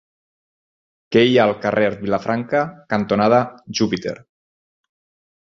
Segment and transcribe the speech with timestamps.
[1.15, 2.63] Què hi ha al carrer Vilafranca
[2.95, 3.43] cantonada
[3.83, 4.17] Júpiter?